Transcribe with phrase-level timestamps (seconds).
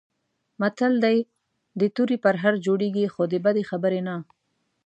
[0.61, 1.17] متل دی:
[1.79, 4.15] د تورې پرهر جوړېږي، خو د بدې خبرې نه.